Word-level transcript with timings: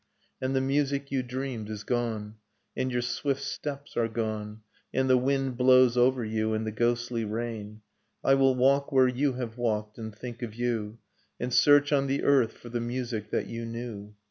And 0.41 0.55
the 0.55 0.61
music 0.61 1.11
you 1.11 1.21
dreamed 1.21 1.69
is 1.69 1.83
gone. 1.83 2.37
And 2.75 2.91
your 2.91 3.03
swift. 3.03 3.43
steps 3.43 3.95
are 3.95 4.07
gone. 4.07 4.61
And 4.91 5.07
the 5.07 5.15
wind 5.15 5.57
blows 5.57 5.95
over 5.95 6.25
you; 6.25 6.55
and 6.55 6.65
the 6.65 6.71
ghostly 6.71 7.23
rain... 7.23 7.81
I 8.23 8.33
will 8.33 8.55
walk 8.55 8.91
where 8.91 9.07
you 9.07 9.33
have 9.33 9.59
walked, 9.59 9.99
and 9.99 10.11
think 10.17 10.41
of 10.41 10.55
you; 10.55 10.97
And 11.39 11.53
search 11.53 11.93
on 11.93 12.07
the 12.07 12.23
earth 12.23 12.53
for 12.53 12.69
the 12.69 12.81
music 12.81 13.29
that 13.29 13.45
you 13.45 13.63
knew 13.67 14.15